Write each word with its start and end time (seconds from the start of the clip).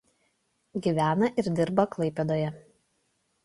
Gyvena 0.87 1.31
ir 1.43 1.51
dirba 1.61 1.87
Klaipėdoje. 1.97 2.51